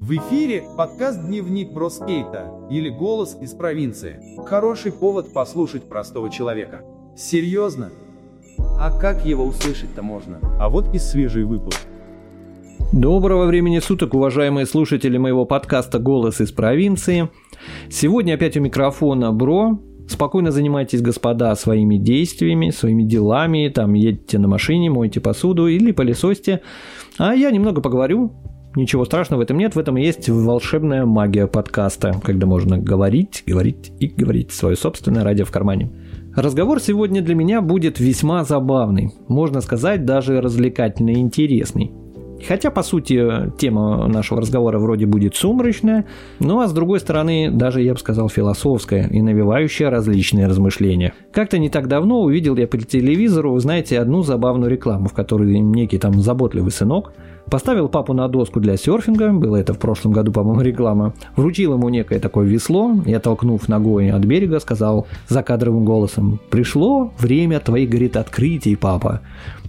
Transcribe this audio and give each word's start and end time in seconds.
В 0.00 0.10
эфире 0.10 0.64
подкаст 0.76 1.24
«Дневник 1.26 1.72
Броскейта» 1.72 2.52
или 2.70 2.88
«Голос 2.88 3.38
из 3.40 3.52
провинции». 3.52 4.20
Хороший 4.44 4.92
повод 4.92 5.32
послушать 5.32 5.84
простого 5.88 6.30
человека. 6.30 6.82
Серьезно? 7.16 7.90
А 8.58 8.90
как 8.98 9.24
его 9.24 9.44
услышать-то 9.44 10.02
можно? 10.02 10.40
А 10.60 10.68
вот 10.68 10.94
и 10.94 10.98
свежий 10.98 11.44
выпуск. 11.44 11.80
Доброго 12.92 13.46
времени 13.46 13.78
суток, 13.78 14.14
уважаемые 14.14 14.66
слушатели 14.66 15.18
моего 15.18 15.44
подкаста 15.44 15.98
«Голос 15.98 16.40
из 16.40 16.52
провинции». 16.52 17.28
Сегодня 17.88 18.34
опять 18.34 18.56
у 18.56 18.60
микрофона 18.60 19.32
Бро. 19.32 19.78
Спокойно 20.08 20.50
занимайтесь, 20.50 21.00
господа, 21.00 21.54
своими 21.56 21.96
действиями, 21.96 22.70
своими 22.70 23.04
делами, 23.04 23.72
там 23.74 23.94
едете 23.94 24.38
на 24.38 24.48
машине, 24.48 24.90
мойте 24.90 25.20
посуду 25.20 25.66
или 25.66 25.92
пылесосьте. 25.92 26.60
А 27.18 27.34
я 27.34 27.50
немного 27.50 27.80
поговорю, 27.80 28.32
Ничего 28.76 29.04
страшного 29.04 29.40
в 29.40 29.42
этом 29.44 29.56
нет, 29.56 29.76
в 29.76 29.78
этом 29.78 29.94
есть 29.94 30.28
волшебная 30.28 31.06
магия 31.06 31.46
подкаста, 31.46 32.20
когда 32.24 32.46
можно 32.46 32.76
говорить, 32.76 33.44
говорить 33.46 33.92
и 34.00 34.08
говорить 34.08 34.50
свое 34.50 34.74
собственное 34.74 35.22
радио 35.22 35.44
в 35.44 35.52
кармане. 35.52 35.92
Разговор 36.34 36.80
сегодня 36.80 37.22
для 37.22 37.36
меня 37.36 37.60
будет 37.60 38.00
весьма 38.00 38.42
забавный, 38.42 39.12
можно 39.28 39.60
сказать, 39.60 40.04
даже 40.04 40.40
развлекательный 40.40 41.14
и 41.14 41.20
интересный. 41.20 41.92
Хотя, 42.48 42.72
по 42.72 42.82
сути, 42.82 43.52
тема 43.58 44.08
нашего 44.08 44.40
разговора 44.40 44.80
вроде 44.80 45.06
будет 45.06 45.36
сумрачная, 45.36 46.06
ну 46.40 46.58
а 46.58 46.66
с 46.66 46.72
другой 46.72 46.98
стороны, 46.98 47.50
даже, 47.52 47.80
я 47.80 47.94
бы 47.94 48.00
сказал, 48.00 48.28
философская 48.28 49.06
и 49.06 49.22
навевающая 49.22 49.88
различные 49.88 50.48
размышления. 50.48 51.14
Как-то 51.32 51.58
не 51.58 51.70
так 51.70 51.86
давно 51.86 52.22
увидел 52.22 52.56
я 52.56 52.66
по 52.66 52.76
телевизору, 52.76 53.56
знаете, 53.60 54.00
одну 54.00 54.22
забавную 54.22 54.68
рекламу, 54.68 55.08
в 55.08 55.12
которой 55.12 55.60
некий 55.60 55.98
там 55.98 56.20
заботливый 56.20 56.72
сынок 56.72 57.12
Поставил 57.50 57.88
папу 57.88 58.14
на 58.14 58.26
доску 58.26 58.58
для 58.58 58.76
серфинга, 58.76 59.30
было 59.32 59.56
это 59.56 59.74
в 59.74 59.78
прошлом 59.78 60.12
году, 60.12 60.32
по-моему, 60.32 60.62
реклама. 60.62 61.14
Вручил 61.36 61.74
ему 61.74 61.88
некое 61.88 62.18
такое 62.18 62.46
весло 62.46 62.92
и, 63.04 63.12
оттолкнув 63.12 63.68
ногой 63.68 64.10
от 64.10 64.24
берега, 64.24 64.58
сказал 64.60 65.06
закадровым 65.28 65.84
голосом 65.84 66.40
«Пришло 66.50 67.12
время 67.18 67.60
твоих, 67.60 67.90
говорит, 67.90 68.16
открытий, 68.16 68.76
папа», 68.76 69.20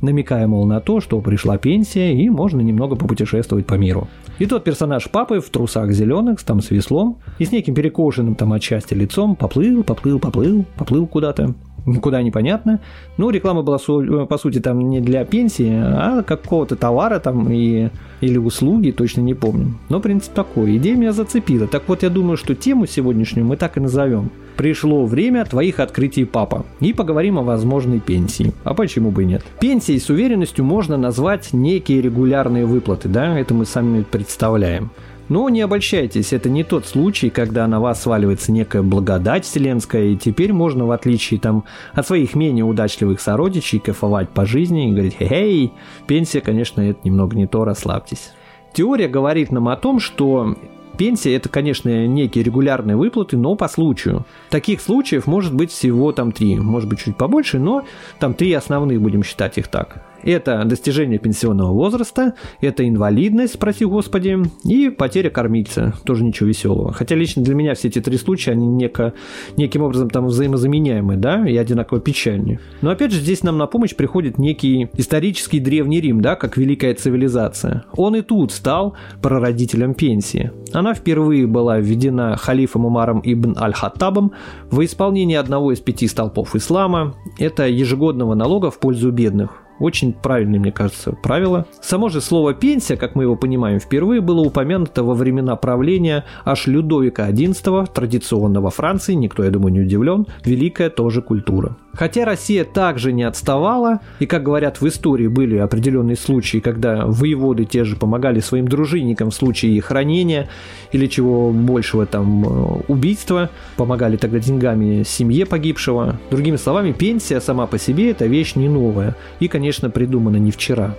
намекая, 0.01 0.47
мол, 0.47 0.65
на 0.65 0.79
то, 0.79 1.01
что 1.01 1.19
пришла 1.19 1.57
пенсия 1.57 2.13
и 2.13 2.29
можно 2.29 2.61
немного 2.61 2.95
попутешествовать 2.95 3.65
по 3.65 3.75
миру. 3.75 4.07
И 4.39 4.45
тот 4.45 4.63
персонаж 4.63 5.09
папы 5.09 5.39
в 5.39 5.49
трусах 5.49 5.91
зеленых, 5.91 6.41
там 6.43 6.61
с 6.61 6.71
веслом, 6.71 7.19
и 7.39 7.45
с 7.45 7.51
неким 7.51 7.73
перекошенным 7.73 8.35
там 8.35 8.53
от 8.53 8.63
счастья 8.63 8.95
лицом 8.95 9.35
поплыл, 9.35 9.83
поплыл, 9.83 10.19
поплыл, 10.19 10.65
поплыл 10.77 11.07
куда-то 11.07 11.53
куда 12.01 12.21
непонятно. 12.21 12.79
Ну, 13.17 13.29
реклама 13.29 13.61
была, 13.61 13.77
по 13.77 14.37
сути, 14.37 14.59
там 14.59 14.79
не 14.89 15.01
для 15.01 15.23
пенсии, 15.25 15.71
а 15.71 16.23
какого-то 16.23 16.75
товара 16.75 17.19
там 17.19 17.51
и, 17.51 17.89
или 18.21 18.37
услуги, 18.37 18.91
точно 18.91 19.21
не 19.21 19.33
помню. 19.33 19.75
Но 19.89 19.99
принцип 19.99 20.33
такой. 20.33 20.77
Идея 20.77 20.95
меня 20.95 21.11
зацепила. 21.11 21.67
Так 21.67 21.83
вот, 21.87 22.03
я 22.03 22.09
думаю, 22.09 22.37
что 22.37 22.55
тему 22.55 22.87
сегодняшнюю 22.87 23.45
мы 23.45 23.57
так 23.57 23.77
и 23.77 23.79
назовем. 23.79 24.31
Пришло 24.57 25.05
время 25.05 25.43
твоих 25.45 25.79
открытий, 25.79 26.23
папа. 26.23 26.65
И 26.79 26.93
поговорим 26.93 27.37
о 27.37 27.43
возможной 27.43 27.99
пенсии. 27.99 28.53
А 28.63 28.73
почему 28.73 29.11
бы 29.11 29.23
и 29.23 29.25
нет? 29.25 29.43
Пенсией 29.59 29.99
с 29.99 30.09
уверенностью 30.09 30.63
можно 30.63 30.97
назвать 30.97 31.51
некие 31.51 32.01
регулярные 32.01 32.65
выплаты, 32.65 33.09
да? 33.09 33.37
Это 33.37 33.53
мы 33.53 33.65
сами 33.65 34.03
представляем. 34.03 34.91
Но 35.27 35.49
не 35.49 35.61
обольщайтесь, 35.61 36.33
это 36.33 36.49
не 36.49 36.63
тот 36.63 36.85
случай, 36.85 37.29
когда 37.29 37.67
на 37.67 37.79
вас 37.79 38.03
сваливается 38.03 38.51
некая 38.51 38.83
благодать 38.83 39.45
вселенская, 39.45 40.05
и 40.05 40.15
теперь 40.15 40.53
можно, 40.53 40.85
в 40.85 40.91
отличие 40.91 41.39
там, 41.39 41.63
от 41.93 42.05
своих 42.05 42.35
менее 42.35 42.63
удачливых 42.63 43.19
сородичей, 43.19 43.79
кайфовать 43.79 44.29
по 44.29 44.45
жизни 44.45 44.89
и 44.89 44.93
говорить 44.93 45.17
«Хей, 45.17 45.73
пенсия, 46.07 46.41
конечно, 46.41 46.81
это 46.81 46.99
немного 47.03 47.35
не 47.35 47.47
то, 47.47 47.65
расслабьтесь». 47.65 48.31
Теория 48.73 49.07
говорит 49.07 49.51
нам 49.51 49.69
о 49.69 49.77
том, 49.77 49.99
что 49.99 50.55
Пенсия– 50.97 51.35
это, 51.35 51.49
конечно, 51.49 52.07
некие 52.07 52.43
регулярные 52.43 52.95
выплаты, 52.95 53.37
но 53.37 53.55
по 53.55 53.67
случаю. 53.67 54.25
Таких 54.49 54.81
случаев 54.81 55.27
может 55.27 55.53
быть 55.53 55.71
всего 55.71 56.11
там 56.11 56.31
три, 56.31 56.55
может 56.57 56.89
быть 56.89 56.99
чуть 56.99 57.17
побольше, 57.17 57.59
но 57.59 57.83
там 58.19 58.33
три 58.33 58.53
основных, 58.53 59.01
будем 59.01 59.23
считать 59.23 59.57
их 59.57 59.67
так. 59.67 60.05
Это 60.25 60.63
достижение 60.65 61.19
пенсионного 61.19 61.71
возраста, 61.71 62.33
это 62.59 62.87
инвалидность, 62.87 63.53
спроси 63.53 63.85
господи, 63.85 64.37
и 64.63 64.89
потеря 64.89 65.29
кормильца. 65.29 65.93
Тоже 66.03 66.23
ничего 66.23 66.49
веселого. 66.49 66.91
Хотя 66.91 67.15
лично 67.15 67.43
для 67.43 67.53
меня 67.53 67.75
все 67.75 67.89
эти 67.89 68.01
три 68.01 68.17
случая, 68.17 68.51
они 68.51 68.67
неко, 68.67 69.13
неким 69.55 69.83
образом 69.83 70.09
там 70.09 70.25
взаимозаменяемы, 70.25 71.15
да, 71.15 71.47
и 71.47 71.55
одинаково 71.55 72.01
печальны. 72.01 72.59
Но 72.81 72.89
опять 72.89 73.11
же, 73.11 73.19
здесь 73.19 73.43
нам 73.43 73.57
на 73.59 73.67
помощь 73.67 73.95
приходит 73.95 74.39
некий 74.39 74.89
исторический 74.97 75.59
Древний 75.59 76.01
Рим, 76.01 76.21
да, 76.21 76.35
как 76.35 76.57
великая 76.57 76.95
цивилизация. 76.95 77.85
Он 77.95 78.15
и 78.15 78.21
тут 78.21 78.51
стал 78.51 78.95
прародителем 79.21 79.93
пенсии. 79.93 80.51
Она 80.73 80.95
впервые 80.95 81.45
была 81.45 81.79
введена 81.79 82.35
халифом 82.35 82.85
Умаром 82.85 83.21
ибн 83.23 83.55
Аль-Хаттабом 83.57 84.31
во 84.71 84.83
исполнении 84.83 85.35
одного 85.35 85.71
из 85.71 85.79
пяти 85.79 86.07
столпов 86.07 86.55
ислама. 86.55 87.13
Это 87.37 87.67
ежегодного 87.67 88.33
налога 88.33 88.71
в 88.71 88.79
пользу 88.79 89.11
бедных. 89.11 89.64
Очень 89.79 90.13
правильное, 90.13 90.59
мне 90.59 90.71
кажется, 90.71 91.11
правило. 91.11 91.65
Само 91.81 92.09
же 92.09 92.21
слово 92.21 92.53
«пенсия», 92.53 92.95
как 92.95 93.15
мы 93.15 93.23
его 93.23 93.35
понимаем, 93.35 93.79
впервые 93.79 94.21
было 94.21 94.41
упомянуто 94.41 95.03
во 95.03 95.13
времена 95.13 95.55
правления 95.55 96.25
аж 96.45 96.67
Людовика 96.67 97.29
XI, 97.29 97.91
традиционно 97.93 98.61
во 98.61 98.69
Франции, 98.69 99.13
никто, 99.13 99.43
я 99.43 99.51
думаю, 99.51 99.73
не 99.73 99.81
удивлен, 99.81 100.27
великая 100.43 100.89
тоже 100.89 101.21
культура. 101.21 101.77
Хотя 101.95 102.25
Россия 102.25 102.65
также 102.65 103.11
не 103.13 103.23
отставала, 103.23 103.99
и, 104.19 104.25
как 104.25 104.43
говорят, 104.43 104.81
в 104.81 104.87
истории 104.87 105.27
были 105.27 105.57
определенные 105.57 106.17
случаи, 106.17 106.57
когда 106.57 107.05
воеводы 107.05 107.65
те 107.65 107.83
же 107.83 107.95
помогали 107.95 108.39
своим 108.39 108.67
дружинникам 108.67 109.31
в 109.31 109.35
случае 109.35 109.75
их 109.75 109.91
ранения 109.91 110.49
или 110.91 111.07
чего 111.07 111.51
большего 111.51 112.05
там 112.05 112.45
э, 112.45 112.81
убийства, 112.87 113.49
помогали 113.77 114.17
тогда 114.17 114.39
деньгами 114.39 115.03
семье 115.03 115.45
погибшего. 115.45 116.19
Другими 116.29 116.57
словами, 116.57 116.91
пенсия 116.91 117.39
сама 117.39 117.65
по 117.67 117.79
себе 117.79 118.11
это 118.11 118.25
вещь 118.25 118.55
не 118.55 118.69
новая 118.69 119.15
и, 119.39 119.47
конечно, 119.47 119.89
придумана 119.89 120.37
не 120.37 120.51
вчера. 120.51 120.95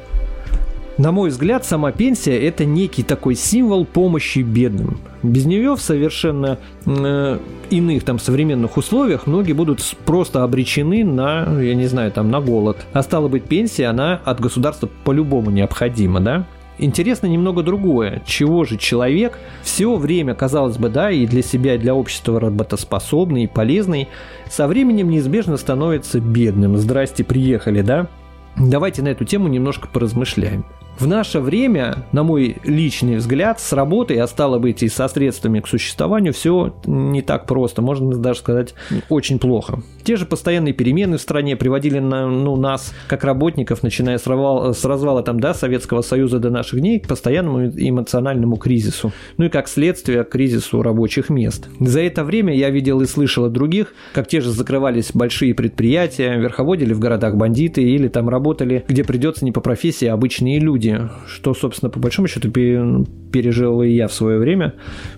На 0.99 1.13
мой 1.13 1.29
взгляд, 1.29 1.67
сама 1.67 1.93
пенсия– 1.93 2.39
это 2.49 2.65
некий 2.65 3.03
такой 3.03 3.35
символ 3.35 3.85
помощи 3.85 4.39
бедным. 4.39 4.99
Без 5.23 5.45
нее 5.45 5.77
в 5.77 5.81
совершенно 5.83 6.59
э, 6.87 7.39
иных 7.69 8.03
там 8.03 8.19
современных 8.19 8.79
условиях 8.79 9.27
многие 9.27 9.53
будут 9.53 9.83
просто 10.07 10.43
обречены 10.43 11.05
на, 11.05 11.61
я 11.61 11.75
не 11.75 11.87
знаю, 11.87 12.13
там 12.13 12.31
на 12.31 12.41
голод. 12.41 12.79
А 12.95 13.03
стало 13.03 13.29
быть, 13.29 13.45
пенсия, 13.45 13.87
она 13.87 14.23
от 14.25 14.41
государства 14.41 14.89
по-любому 15.05 15.51
необходима, 15.51 16.21
да? 16.21 16.47
Интересно 16.79 17.27
немного 17.27 17.63
другое. 17.63 18.23
Чего 18.25 18.65
же 18.65 18.79
человек 18.79 19.39
все 19.63 19.97
время, 19.97 20.35
казалось 20.35 20.79
бы, 20.79 20.89
да, 20.89 21.11
и 21.11 21.27
для 21.27 21.43
себя, 21.43 21.75
и 21.75 21.79
для 21.79 21.95
общества 21.95 22.41
работоспособный 22.41 23.45
и 23.45 23.49
полезный, 23.49 24.09
со 24.49 24.67
временем 24.67 25.11
неизбежно 25.11 25.59
становится 25.59 26.21
бедным. 26.21 26.79
Здрасте, 26.79 27.23
приехали, 27.23 27.83
да? 27.83 28.09
Давайте 28.57 29.03
на 29.03 29.09
эту 29.09 29.27
тему 29.27 29.49
немножко 29.49 29.89
поразмышляем. 29.89 30.65
В 30.99 31.07
наше 31.07 31.41
время, 31.41 32.07
на 32.13 32.23
мой 32.23 32.57
личный 32.65 33.17
взгляд, 33.17 33.61
с 33.61 33.73
работой, 33.75 34.17
а 34.17 34.27
стало 34.27 34.59
быть 34.59 34.83
и 34.83 34.89
со 34.89 35.09
средствами 35.09 35.61
к 35.61 35.69
существованию, 35.69 36.33
все 36.33 36.75
не 36.87 37.21
так 37.21 37.47
просто, 37.47 37.83
можно 37.83 38.17
даже 38.17 38.41
сказать, 38.41 38.75
очень 39.11 39.39
плохо. 39.39 39.83
Те 40.05 40.17
же 40.17 40.25
постоянные 40.25 40.73
перемены 40.73 41.19
в 41.19 41.21
стране 41.21 41.55
приводили 41.55 41.99
на, 41.99 42.27
ну, 42.29 42.57
нас, 42.57 42.95
как 43.09 43.25
работников, 43.25 43.83
начиная 43.83 44.17
с, 44.17 44.27
развала, 44.27 44.73
с 44.73 44.85
развала 44.87 45.23
там, 45.23 45.39
да, 45.39 45.53
Советского 45.53 46.01
Союза 46.01 46.39
до 46.39 46.49
наших 46.49 46.81
дней, 46.81 46.99
к 46.99 47.09
постоянному 47.09 47.67
эмоциональному 47.67 48.57
кризису. 48.57 49.13
Ну 49.37 49.45
и 49.45 49.49
как 49.51 49.69
следствие 49.69 50.25
к 50.25 50.31
кризису 50.31 50.81
рабочих 50.81 51.29
мест. 51.29 51.69
За 51.79 52.01
это 52.01 52.25
время 52.25 52.55
я 52.55 52.71
видел 52.71 53.03
и 53.03 53.07
слышал 53.07 53.45
от 53.45 53.53
других, 53.53 53.93
как 54.15 54.29
те 54.29 54.41
же 54.41 54.51
закрывались 54.51 55.11
большие 55.13 55.55
предприятия, 55.55 56.37
верховодили 56.39 56.95
в 56.95 57.01
городах 57.01 57.37
бандиты 57.37 57.83
или 57.83 58.09
там 58.09 58.31
работали, 58.31 58.85
где 58.89 59.05
придется 59.05 59.45
не 59.45 59.53
по 59.53 59.61
профессии, 59.61 60.07
а 60.07 60.15
обычные 60.15 60.59
люди 60.59 60.86
люди, 60.87 61.09
что, 61.27 61.55
собственно, 61.55 61.91
по 61.91 61.99
большому 61.99 62.29
счету 62.29 62.51
пережил 62.51 63.83
и 63.83 63.91
я 63.91 64.09
в 64.09 64.13
свое 64.13 64.39
время, 64.39 64.75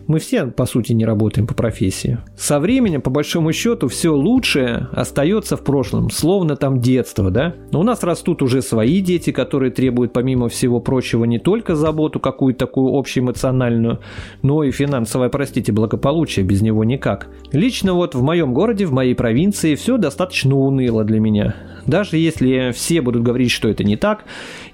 мы 0.07 0.19
все, 0.19 0.47
по 0.47 0.67
сути, 0.67 0.93
не 0.93 1.05
работаем 1.05 1.47
по 1.47 1.55
профессии. 1.55 2.19
Со 2.37 2.59
временем, 2.59 3.01
по 3.01 3.11
большому 3.11 3.53
счету, 3.53 3.89
все 3.89 4.15
лучшее 4.15 4.89
остается 4.93 5.57
в 5.57 5.65
прошлом, 5.65 6.11
словно 6.11 6.57
там 6.57 6.81
детство, 6.81 7.31
да? 7.31 7.55
Но 7.71 7.81
у 7.81 7.83
нас 7.83 8.03
растут 8.03 8.43
уже 8.43 8.63
свои 8.63 9.01
дети, 9.01 9.31
которые 9.31 9.71
требуют, 9.71 10.13
помимо 10.13 10.49
всего 10.49 10.81
прочего, 10.81 11.25
не 11.25 11.39
только 11.39 11.77
заботу 11.77 12.19
какую-то 12.21 12.59
такую 12.59 12.95
общеэмоциональную, 12.95 14.01
но 14.43 14.65
и 14.65 14.71
финансовое, 14.71 15.29
простите, 15.29 15.73
благополучие, 15.73 16.45
без 16.45 16.63
него 16.63 16.85
никак. 16.85 17.29
Лично 17.53 17.93
вот 17.93 18.15
в 18.15 18.23
моем 18.23 18.53
городе, 18.55 18.87
в 18.87 18.93
моей 18.93 19.15
провинции 19.15 19.75
все 19.75 19.97
достаточно 19.97 20.57
уныло 20.57 21.05
для 21.05 21.21
меня. 21.21 21.55
Даже 21.87 22.19
если 22.19 22.73
все 22.73 23.01
будут 23.01 23.23
говорить, 23.23 23.51
что 23.51 23.69
это 23.69 23.83
не 23.83 23.97
так, 23.97 24.25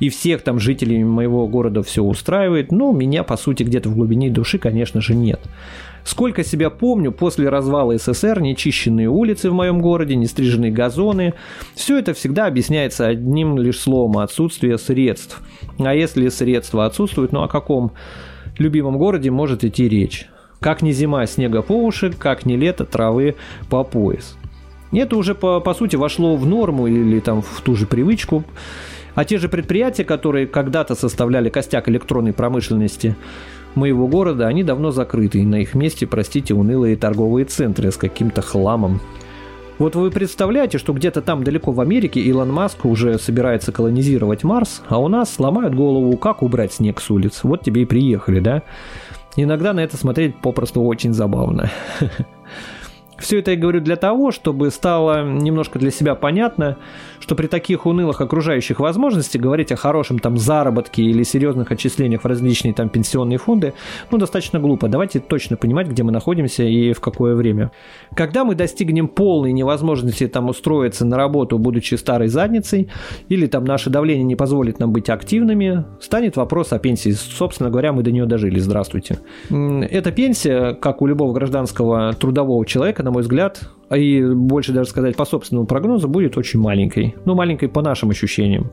и 0.01 0.09
всех 0.09 0.43
там 0.43 0.59
жителей 0.59 0.84
моего 0.93 1.49
города 1.49 1.83
все 1.83 2.03
устраивает, 2.03 2.71
ну, 2.71 2.93
меня, 2.93 3.23
по 3.23 3.37
сути, 3.37 3.63
где-то 3.63 3.89
в 3.89 3.95
глубине 3.95 4.31
души, 4.31 4.59
конечно 4.59 5.01
же, 5.01 5.15
нет. 5.15 5.41
Сколько 6.05 6.45
себя 6.45 6.69
помню, 6.69 7.13
после 7.13 7.49
развала 7.49 7.97
СССР 7.97 8.41
нечищенные 8.41 9.09
улицы 9.09 9.51
в 9.51 9.55
моем 9.55 9.81
городе, 9.81 10.17
нестриженные 10.17 10.71
газоны, 10.71 11.33
все 11.75 11.99
это 11.99 12.13
всегда 12.13 12.47
объясняется 12.47 13.07
одним 13.07 13.57
лишь 13.57 13.81
словом– 13.81 14.19
отсутствие 14.19 14.77
средств. 14.77 15.41
А 15.79 15.95
если 15.95 16.29
средства 16.29 16.85
отсутствуют, 16.85 17.33
ну 17.33 17.43
о 17.43 17.49
каком 17.49 17.93
любимом 18.59 18.99
городе 18.99 19.31
может 19.31 19.65
идти 19.65 19.89
речь. 19.89 20.29
Как 20.61 20.83
не 20.83 20.93
зима, 20.93 21.27
снега 21.27 21.63
по 21.63 21.73
уши, 21.73 22.13
как 22.13 22.45
не 22.45 22.57
лето, 22.57 22.85
травы 22.85 23.37
по 23.71 23.83
пояс. 23.83 24.37
Это 24.93 25.17
уже 25.17 25.35
по, 25.35 25.61
по 25.61 25.75
сути 25.75 25.97
вошло 25.97 26.37
в 26.37 26.47
норму 26.47 26.87
или 26.87 27.21
там 27.21 27.43
в 27.43 27.61
ту 27.63 27.75
же 27.75 27.87
привычку. 27.87 28.45
А 29.15 29.25
те 29.25 29.39
же 29.39 29.49
предприятия, 29.49 30.05
которые 30.05 30.47
когда-то 30.47 30.95
составляли 30.95 31.49
костяк 31.49 31.89
электронной 31.89 32.33
промышленности 32.33 33.17
моего 33.75 34.07
города, 34.09 34.47
они 34.47 34.63
давно 34.63 34.91
закрыты. 34.91 35.41
И 35.41 35.47
на 35.47 35.61
их 35.61 35.75
месте, 35.75 36.07
простите, 36.07 36.55
унылые 36.55 36.97
торговые 36.97 37.45
центры 37.47 37.91
с 37.91 37.97
каким-то 37.97 38.43
хламом. 38.43 39.01
Вот 39.79 39.97
вы 39.97 40.11
представляете, 40.13 40.79
что 40.79 40.93
где-то 40.93 41.21
там 41.21 41.43
далеко 41.43 41.73
в 41.73 41.81
Америке 41.81 42.21
Илон 42.21 42.53
Маск 42.53 42.85
уже 42.85 43.19
собирается 43.19 43.73
колонизировать 43.73 44.45
Марс, 44.45 44.83
а 44.89 45.01
у 45.01 45.09
нас 45.09 45.35
сломают 45.35 45.75
голову, 45.75 46.17
как 46.17 46.43
убрать 46.43 46.75
снег 46.75 47.01
с 47.01 47.11
улиц. 47.11 47.41
Вот 47.43 47.63
тебе 47.63 47.83
и 47.83 47.85
приехали, 47.85 48.39
да? 48.39 48.63
Иногда 49.37 49.73
на 49.73 49.81
это 49.81 49.97
смотреть 49.97 50.37
попросту 50.37 50.83
очень 50.83 51.13
забавно. 51.13 51.73
Все 53.19 53.39
это 53.39 53.53
я 53.53 53.57
говорю 53.57 53.81
для 53.81 53.97
того, 53.97 54.33
чтобы 54.33 54.71
стало 54.71 55.25
немножко 55.25 55.79
для 55.79 55.91
себя 55.91 56.15
понятно, 56.15 56.77
что 57.21 57.35
при 57.35 57.47
таких 57.47 57.87
унылых 57.87 58.21
окружающих 58.21 58.81
возможностях 58.81 59.41
говорить 59.41 59.73
о 59.73 59.77
хорошем 59.77 60.19
там 60.19 60.37
заработке 60.37 61.03
или 61.03 61.23
серьезных 61.23 61.71
отчислениях 61.71 62.23
в 62.23 62.27
различные 62.27 62.75
там 62.75 62.89
пенсионные 62.89 63.39
фонды, 63.39 63.73
ну, 64.11 64.19
достаточно 64.19 64.59
глупо. 64.59 64.89
Давайте 64.89 65.21
точно 65.21 65.57
понимать, 65.57 65.89
где 65.89 66.03
мы 66.03 66.13
находимся 66.13 66.65
и 66.65 66.93
в 66.93 67.01
какое 67.01 67.35
время. 67.35 67.71
Когда 68.15 68.45
мы 68.45 68.55
достигнем 68.55 69.09
полной 69.09 69.53
невозможности 69.53 70.27
там 70.27 70.49
устроиться 70.49 71.07
на 71.07 71.17
работу, 71.17 71.59
будучи 71.59 71.95
старой 71.95 72.29
задницей, 72.29 72.91
или 73.29 73.47
там 73.47 73.65
наше 73.65 73.91
давление 73.91 74.25
не 74.25 74.37
позволит 74.37 74.81
нам 74.81 74.93
быть 74.93 75.09
активными, 75.09 75.85
станет 76.01 76.37
вопрос 76.37 76.73
о 76.73 76.79
пенсии. 76.79 77.11
Собственно 77.11 77.71
говоря, 77.71 77.93
мы 77.93 78.03
до 78.03 78.11
нее 78.11 78.27
дожили. 78.27 78.59
Здравствуйте. 78.59 79.21
Эта 79.51 80.11
пенсия, 80.11 80.75
как 80.75 81.01
у 81.01 81.07
любого 81.07 81.33
гражданского 81.33 82.13
трудового 82.15 82.67
человека, 82.67 83.04
на 83.05 83.11
мой 83.11 83.23
взгляд, 83.23 83.69
и 83.97 84.35
больше 84.35 84.73
даже 84.73 84.91
сказать 84.91 85.17
по 85.17 85.25
собственному 85.25 85.67
прогнозу, 85.67 86.09
будет 86.09 86.37
очень 86.37 86.61
маленькой. 86.61 87.15
Ну, 87.25 87.35
маленькой 87.35 87.69
по 87.69 87.83
нашим 87.83 88.11
ощущениям. 88.11 88.71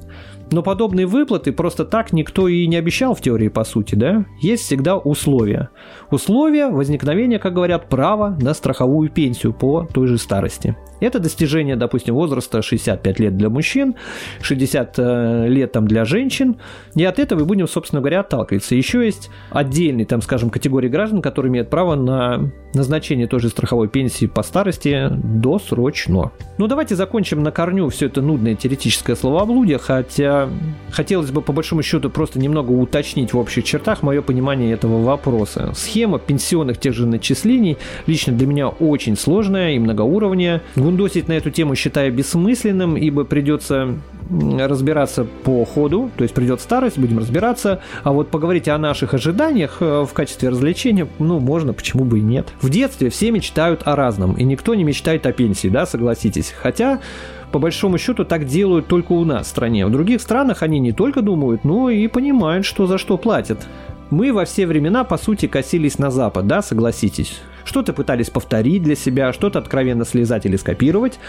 Но 0.52 0.64
подобные 0.64 1.06
выплаты 1.06 1.54
просто 1.54 1.86
так 1.86 2.12
никто 2.12 2.48
и 2.48 2.68
не 2.68 2.76
обещал 2.76 3.16
в 3.16 3.22
теории, 3.22 3.48
по 3.48 3.64
сути, 3.64 3.96
да? 3.96 4.26
Есть 4.42 4.64
всегда 4.64 4.98
условия. 4.98 5.70
Условия 6.12 6.68
возникновения, 6.68 7.40
как 7.40 7.54
говорят, 7.54 7.88
права 7.88 8.38
на 8.42 8.54
страховую 8.54 9.10
пенсию 9.10 9.54
по 9.54 9.88
той 9.94 10.08
же 10.08 10.18
старости. 10.18 10.76
Это 11.00 11.20
достижение, 11.20 11.76
допустим, 11.76 12.14
возраста 12.14 12.62
65 12.62 13.20
лет 13.20 13.36
для 13.36 13.50
мужчин, 13.50 13.96
60 14.42 15.00
э, 15.00 15.48
лет 15.48 15.72
там 15.72 15.88
для 15.88 16.06
женщин. 16.06 16.58
И 16.96 17.04
от 17.04 17.18
этого 17.18 17.42
и 17.42 17.44
будем, 17.44 17.68
собственно 17.68 18.02
говоря, 18.02 18.20
отталкиваться. 18.20 18.76
Еще 18.76 19.04
есть 19.04 19.32
отдельный, 19.50 20.06
там, 20.06 20.22
скажем, 20.22 20.50
категории 20.52 20.90
граждан, 20.90 21.22
которые 21.22 21.50
имеют 21.50 21.70
право 21.70 21.96
на 21.96 22.52
назначение 22.74 23.28
той 23.28 23.40
же 23.40 23.50
страховой 23.50 23.88
пенсии 23.88 24.28
по 24.28 24.44
старости 24.44 25.11
досрочно. 25.16 26.31
Ну, 26.58 26.68
давайте 26.68 26.96
закончим 26.96 27.44
на 27.44 27.52
корню 27.52 27.90
все 27.90 28.08
это 28.08 28.22
нудное 28.22 28.56
теоретическое 28.56 29.16
словоблудие, 29.16 29.78
хотя 29.78 30.50
хотелось 30.92 31.31
бы 31.31 31.42
по 31.42 31.54
большому 31.54 31.81
счету 31.84 32.10
просто 32.10 32.40
немного 32.40 32.72
уточнить 32.72 33.34
в 33.34 33.38
общих 33.38 33.63
чертах 33.63 34.04
мое 34.04 34.22
понимание 34.22 34.74
этого 34.74 35.04
вопроса. 35.04 35.74
Схема 35.75 36.19
пенсионных 36.19 36.80
тех 36.80 36.94
же 36.94 37.08
начислений 37.08 37.78
лично 38.08 38.34
для 38.34 38.48
меня 38.48 38.68
очень 38.68 39.18
сложная 39.18 39.74
и 39.74 39.80
многоуровневая. 39.80 40.62
Гундосить 40.75 41.28
на 41.28 41.34
эту 41.34 41.50
тему 41.52 41.75
считаю 41.75 42.13
бессмысленным, 42.13 42.96
ибо 42.96 43.24
придется 43.24 43.96
разбираться 44.31 45.25
по 45.44 45.66
ходу, 45.66 46.10
то 46.16 46.24
есть 46.24 46.34
придет 46.34 46.62
старость, 46.62 46.98
будем 46.98 47.19
разбираться, 47.19 47.81
а 48.04 48.12
вот 48.12 48.30
поговорить 48.30 48.68
о 48.68 48.78
наших 48.78 49.13
ожиданиях 49.13 49.78
э, 49.81 50.06
в 50.08 50.13
качестве 50.13 50.50
развлечения, 50.50 51.08
ну, 51.19 51.40
можно, 51.40 51.74
почему 51.74 52.06
бы 52.06 52.19
и 52.19 52.22
нет. 52.22 52.48
В 52.62 52.69
детстве 52.69 53.10
все 53.10 53.31
мечтают 53.31 53.81
о 53.86 53.96
разном, 53.96 54.36
и 54.36 54.44
никто 54.44 54.74
не 54.75 54.84
мечтает 54.92 55.26
о 55.26 55.32
пенсии, 55.32 55.70
да, 55.70 55.86
согласитесь. 55.86 56.54
Хотя 56.62 57.00
по 57.54 57.60
большому 57.60 57.98
счету 57.98 58.26
так 58.26 58.46
делают 58.46 58.88
только 58.88 59.14
у 59.14 59.24
нас 59.24 59.48
в 59.48 59.50
стране. 59.50 59.86
В 59.86 59.92
других 59.92 60.22
странах 60.22 60.64
они 60.64 60.80
не 60.80 60.92
только 60.92 61.22
думают, 61.22 61.64
но 61.64 61.90
и 61.90 62.08
понимают, 62.08 62.66
что 62.66 62.88
за 62.88 62.98
что 62.98 63.18
платят. 63.18 63.66
Мы 64.10 64.34
во 64.34 64.44
все 64.44 64.68
времена, 64.68 65.06
по 65.06 65.18
сути, 65.18 65.48
косились 65.48 65.98
на 65.98 66.12
Запад, 66.12 66.46
да, 66.46 66.62
согласитесь. 66.62 67.40
Что-то 67.64 67.94
пытались 67.94 68.30
повторить 68.30 68.84
для 68.84 68.96
себя, 68.96 69.32
что-то 69.32 69.60
откровенно 69.60 70.04
слезать 70.04 70.46
или 70.46 70.58
скопировать. 70.58 71.20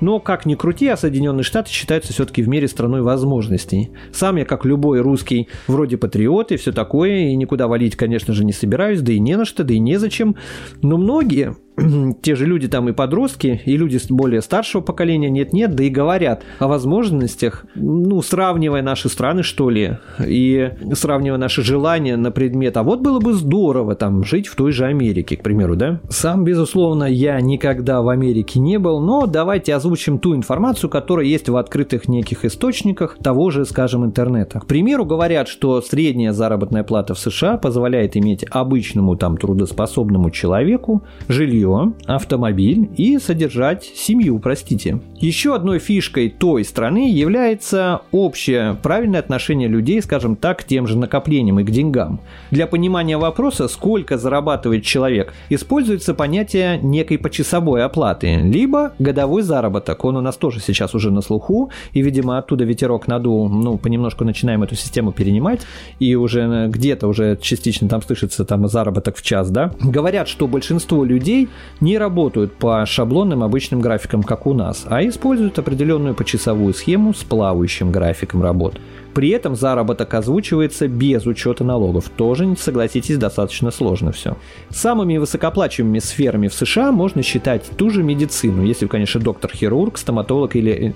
Но, 0.00 0.18
как 0.18 0.44
ни 0.46 0.56
крути, 0.56 0.88
а 0.88 0.96
Соединенные 0.96 1.44
Штаты 1.44 1.70
считаются 1.70 2.12
все-таки 2.12 2.42
в 2.42 2.48
мире 2.48 2.66
страной 2.66 3.02
возможностей. 3.02 3.92
Сам 4.12 4.36
я, 4.36 4.44
как 4.44 4.64
любой 4.64 5.00
русский, 5.00 5.48
вроде 5.68 5.96
патриот 5.96 6.50
и 6.50 6.56
все 6.56 6.72
такое, 6.72 7.28
и 7.28 7.36
никуда 7.36 7.68
валить, 7.68 7.94
конечно 7.94 8.34
же, 8.34 8.44
не 8.44 8.52
собираюсь, 8.52 9.02
да 9.02 9.12
и 9.12 9.20
не 9.20 9.36
на 9.36 9.44
что, 9.44 9.62
да 9.62 9.74
и 9.74 9.78
незачем. 9.78 10.34
Но 10.80 10.96
многие, 10.96 11.54
те 12.22 12.34
же 12.34 12.46
люди 12.46 12.68
там 12.68 12.88
и 12.88 12.92
подростки, 12.92 13.60
и 13.64 13.76
люди 13.76 13.98
более 14.10 14.42
старшего 14.42 14.82
поколения 14.82 15.30
нет-нет, 15.30 15.74
да 15.74 15.84
и 15.84 15.88
говорят 15.88 16.42
о 16.58 16.68
возможностях, 16.68 17.64
ну, 17.74 18.20
сравнивая 18.22 18.82
наши 18.82 19.08
страны, 19.08 19.42
что 19.42 19.70
ли, 19.70 19.98
и 20.24 20.70
сравнивая 20.92 21.38
наши 21.38 21.62
желания 21.62 22.16
на 22.16 22.30
предмет, 22.30 22.76
а 22.76 22.82
вот 22.82 23.00
было 23.00 23.20
бы 23.20 23.32
здорово 23.32 23.94
там 23.94 24.24
жить 24.24 24.48
в 24.48 24.56
той 24.56 24.72
же 24.72 24.84
Америке, 24.84 25.36
к 25.36 25.42
примеру, 25.42 25.76
да? 25.76 26.00
Сам, 26.08 26.44
безусловно, 26.44 27.04
я 27.04 27.40
никогда 27.40 28.02
в 28.02 28.08
Америке 28.08 28.60
не 28.60 28.78
был, 28.78 29.00
но 29.00 29.26
давайте 29.26 29.74
озвучим 29.74 30.18
ту 30.18 30.34
информацию, 30.34 30.90
которая 30.90 31.26
есть 31.26 31.48
в 31.48 31.56
открытых 31.56 32.08
неких 32.08 32.44
источниках 32.44 33.16
того 33.22 33.50
же, 33.50 33.64
скажем, 33.64 34.04
интернета. 34.04 34.60
К 34.60 34.66
примеру, 34.66 35.04
говорят, 35.04 35.48
что 35.48 35.80
средняя 35.80 36.32
заработная 36.32 36.84
плата 36.84 37.14
в 37.14 37.18
США 37.18 37.56
позволяет 37.56 38.16
иметь 38.16 38.44
обычному 38.50 39.16
там 39.16 39.36
трудоспособному 39.36 40.30
человеку 40.30 41.02
жилье 41.28 41.61
жилье, 41.62 41.92
автомобиль 42.06 42.90
и 42.96 43.18
содержать 43.18 43.84
семью, 43.84 44.38
простите. 44.38 45.00
Еще 45.16 45.54
одной 45.54 45.78
фишкой 45.78 46.28
той 46.30 46.64
страны 46.64 47.10
является 47.10 48.02
общее 48.10 48.76
правильное 48.82 49.20
отношение 49.20 49.68
людей, 49.68 50.02
скажем 50.02 50.36
так, 50.36 50.60
к 50.60 50.64
тем 50.64 50.86
же 50.86 50.98
накоплениям 50.98 51.60
и 51.60 51.64
к 51.64 51.70
деньгам. 51.70 52.20
Для 52.50 52.66
понимания 52.66 53.16
вопроса, 53.16 53.68
сколько 53.68 54.18
зарабатывает 54.18 54.84
человек, 54.84 55.32
используется 55.48 56.14
понятие 56.14 56.78
некой 56.78 57.18
почасовой 57.18 57.84
оплаты, 57.84 58.36
либо 58.36 58.92
годовой 58.98 59.42
заработок. 59.42 60.04
Он 60.04 60.16
у 60.16 60.20
нас 60.20 60.36
тоже 60.36 60.60
сейчас 60.60 60.94
уже 60.94 61.10
на 61.10 61.20
слуху, 61.20 61.70
и, 61.92 62.02
видимо, 62.02 62.38
оттуда 62.38 62.64
ветерок 62.64 63.06
надул, 63.06 63.48
ну, 63.48 63.78
понемножку 63.78 64.24
начинаем 64.24 64.62
эту 64.62 64.74
систему 64.74 65.12
перенимать, 65.12 65.60
и 66.00 66.16
уже 66.16 66.66
где-то 66.68 67.06
уже 67.06 67.38
частично 67.40 67.88
там 67.88 68.02
слышится 68.02 68.44
там 68.44 68.66
заработок 68.66 69.16
в 69.16 69.22
час, 69.22 69.50
да. 69.50 69.72
Говорят, 69.80 70.26
что 70.26 70.48
большинство 70.48 71.04
людей 71.04 71.48
не 71.80 71.98
работают 71.98 72.54
по 72.54 72.84
шаблонным 72.86 73.42
обычным 73.42 73.80
графикам, 73.80 74.22
как 74.22 74.46
у 74.46 74.54
нас, 74.54 74.86
а 74.88 75.06
используют 75.06 75.58
определенную 75.58 76.14
почасовую 76.14 76.74
схему 76.74 77.14
с 77.14 77.24
плавающим 77.24 77.90
графиком 77.90 78.42
работ. 78.42 78.78
При 79.14 79.28
этом 79.30 79.56
заработок 79.56 80.14
озвучивается 80.14 80.88
без 80.88 81.26
учета 81.26 81.64
налогов. 81.64 82.08
Тоже, 82.16 82.54
согласитесь, 82.58 83.18
достаточно 83.18 83.70
сложно 83.70 84.12
все. 84.12 84.36
Самыми 84.70 85.18
высокоплачиваемыми 85.18 85.98
сферами 85.98 86.48
в 86.48 86.54
США 86.54 86.92
можно 86.92 87.22
считать 87.22 87.68
ту 87.76 87.90
же 87.90 88.02
медицину, 88.02 88.64
если, 88.64 88.86
конечно, 88.86 89.20
доктор-хирург, 89.20 89.98
стоматолог 89.98 90.56
или 90.56 90.72
э, 90.72 90.92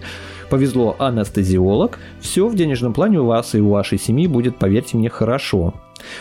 повезло 0.48 0.96
анестезиолог, 0.98 1.98
все 2.20 2.48
в 2.48 2.54
денежном 2.54 2.94
плане 2.94 3.20
у 3.20 3.26
вас 3.26 3.54
и 3.54 3.60
у 3.60 3.70
вашей 3.70 3.98
семьи 3.98 4.26
будет, 4.26 4.56
поверьте 4.56 4.96
мне, 4.96 5.10
хорошо. 5.10 5.74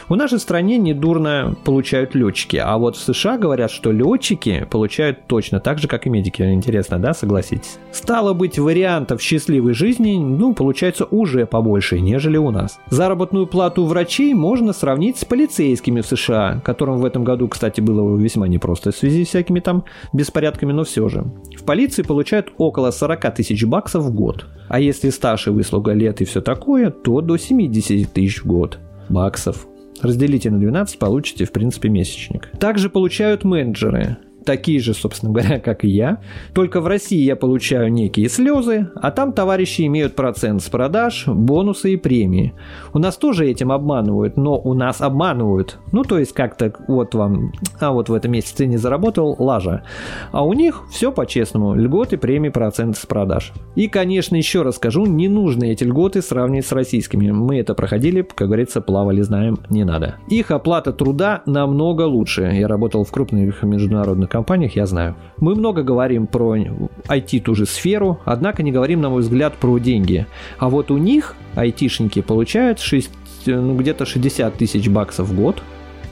У 0.10 0.16
нашей 0.16 0.40
стране 0.40 0.78
недурно 0.78 1.56
получают 1.64 2.16
летчики, 2.16 2.58
а 2.58 2.78
вот 2.78 2.96
в 2.96 3.02
США 3.02 3.38
говорят, 3.38 3.72
что 3.72 3.92
летчики 3.92 4.68
получают 4.70 5.28
точно 5.28 5.60
так 5.60 5.80
же, 5.80 5.88
как 5.88 6.06
и 6.06 6.10
медики. 6.10 6.42
Интересно, 6.42 7.00
да, 7.00 7.14
согласитесь? 7.14 7.78
Стало 7.92 8.34
быть, 8.34 8.60
вариантов 8.60 9.22
счастливой 9.22 9.74
жизни, 9.74 10.18
ну, 10.18 10.54
получается 10.54 11.06
уже 11.06 11.46
побольше, 11.46 12.00
нежели 12.00 12.38
у 12.38 12.52
нас. 12.52 12.80
Заработную 12.90 13.48
плату 13.48 13.86
врачей 13.86 14.34
можно 14.34 14.74
сравнить 14.74 15.18
с 15.18 15.26
полицейскими 15.26 16.02
в 16.02 16.06
США, 16.06 16.62
которым 16.64 16.98
в 16.98 17.06
этом 17.06 17.24
году, 17.24 17.48
кстати, 17.48 17.82
было 17.82 18.16
весьма 18.18 18.48
непросто 18.48 18.92
в 18.92 18.96
связи 18.96 19.26
с 19.26 19.30
всякими 19.30 19.60
там 19.60 19.86
беспорядками, 20.14 20.72
но 20.72 20.84
все 20.84 21.10
же. 21.10 21.26
В 21.58 21.64
полиции 21.64 22.04
получают 22.04 22.52
около 22.58 22.92
40 22.92 23.36
тысяч 23.36 23.66
баксов 23.66 24.04
в 24.04 24.14
год. 24.14 24.46
А 24.68 24.80
если 24.80 25.10
стаж 25.10 25.48
и 25.48 25.52
выслуга 25.52 25.94
лет 25.94 26.22
и 26.22 26.26
все 26.26 26.42
такое, 26.42 26.90
то 26.90 27.22
до 27.22 27.38
70 27.38 28.12
тысяч 28.12 28.42
в 28.42 28.48
год 28.48 28.80
баксов. 29.10 29.68
Разделите 30.04 30.52
на 30.52 30.60
12, 30.60 31.00
получите, 31.00 31.46
в 31.46 31.52
принципе, 31.52 31.90
месячник. 31.90 32.52
Также 32.60 32.90
получают 32.90 33.44
менеджеры. 33.44 34.18
Такие 34.46 34.80
же, 34.80 34.94
собственно 34.94 35.32
говоря, 35.32 35.60
как 35.64 35.84
и 35.84 35.90
я. 35.90 36.20
Только 36.54 36.82
в 36.82 36.88
России 36.88 37.22
я 37.22 37.36
получаю 37.36 37.92
некие 37.92 38.30
слезы, 38.30 38.90
а 38.96 39.12
там 39.12 39.34
товарищи 39.34 39.86
имеют 39.86 40.16
процент 40.16 40.62
с 40.62 40.70
продаж, 40.70 41.26
бонусы 41.28 41.94
и 41.94 41.98
премии. 41.98 42.54
У 42.94 43.00
нас 43.00 43.18
тоже 43.18 43.48
этим 43.48 43.72
обманывают, 43.72 44.38
но 44.38 44.58
у 44.58 44.74
нас 44.74 45.02
обманывают. 45.02 45.80
Ну, 45.92 46.04
то 46.04 46.20
есть 46.20 46.34
как-то 46.34 46.74
вот 46.88 47.16
вам, 47.16 47.52
а 47.80 47.92
вот 47.92 48.10
в 48.10 48.14
этом 48.14 48.32
месяце 48.32 48.58
ты 48.58 48.66
не 48.68 48.78
заработал, 48.78 49.36
лажа. 49.40 49.84
А 50.32 50.46
у 50.46 50.54
них 50.54 50.84
все 50.92 51.12
по-честному, 51.12 51.76
льготы, 51.76 52.18
премии, 52.18 52.50
процент 52.50 52.98
с 52.98 53.06
продаж. 53.06 53.54
И, 53.76 53.88
конечно, 53.88 54.36
еще 54.36 54.62
раз 54.62 54.76
скажу, 54.76 55.06
не 55.06 55.28
нужно 55.28 55.66
эти 55.66 55.84
льготы 55.84 56.22
сравнивать 56.22 56.68
с 56.68 56.72
российскими. 56.72 57.32
Мы 57.32 57.60
это 57.60 57.74
проходили, 57.74 58.22
как 58.22 58.48
говорится, 58.48 58.82
плавали, 58.82 59.22
знаем, 59.22 59.58
не 59.70 59.84
надо. 59.84 60.16
Их 60.30 60.52
оплата 60.52 60.94
труда 60.94 61.42
намного 61.46 62.04
лучше. 62.04 62.44
Я 62.54 62.68
работал 62.68 63.04
в 63.04 63.12
крупных 63.12 63.64
международных 63.64 64.35
компаниях, 64.36 64.76
я 64.76 64.86
знаю. 64.86 65.16
Мы 65.40 65.56
много 65.56 65.82
говорим 65.82 66.28
про 66.28 66.58
IT 66.58 67.40
ту 67.40 67.56
же 67.56 67.66
сферу, 67.66 68.20
однако 68.26 68.64
не 68.64 68.72
говорим, 68.74 69.00
на 69.00 69.10
мой 69.10 69.22
взгляд, 69.22 69.54
про 69.54 69.80
деньги. 69.80 70.26
А 70.58 70.68
вот 70.68 70.92
у 70.92 70.98
них 70.98 71.36
айтишники 71.56 72.22
получают 72.22 72.82
6, 72.82 73.12
ну, 73.46 73.78
где-то 73.78 74.06
60 74.06 74.54
тысяч 74.56 74.90
баксов 74.90 75.30
в 75.30 75.36
год, 75.36 75.64